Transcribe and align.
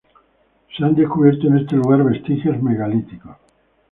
Se 0.75 0.83
han 0.83 0.95
descubierto 0.95 1.45
en 1.45 1.59
este 1.59 1.75
lugar 1.75 2.03
vestigios 2.03 2.59
megalíticos. 2.59 3.37